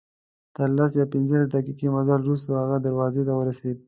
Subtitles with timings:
[0.55, 3.79] تر لس یا پنځلس دقیقې مزل وروسته هغې دروازې ته ورسېدو.